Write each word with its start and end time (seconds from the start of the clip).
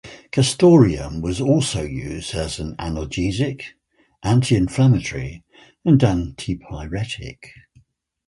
Castoreum 0.31 1.21
was 1.21 1.39
also 1.39 1.83
used 1.83 2.33
as 2.33 2.57
an 2.57 2.75
analgesic, 2.77 3.61
anti-inflammatory, 4.23 5.43
and 5.85 5.99
antipyretic. 6.01 7.37